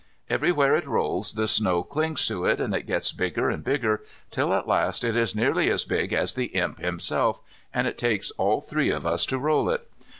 [0.31, 4.51] Everywhere it rolls the snow clings to it, and it gets bigger and bigger till
[4.55, 7.39] at last it is nearly as big as the Imp himself
[7.71, 9.87] and it takes all three of us to roll it.